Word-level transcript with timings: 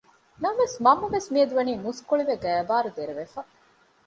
ނަމަވެސް 0.43 0.77
މަންމަވެސް 0.85 1.29
މިއަދު 1.33 1.53
ވަނީ 1.57 1.73
މުސްކުޅިވެ 1.85 2.35
ގައިބާރު 2.43 2.89
ދެރަވެފަ 2.97 3.41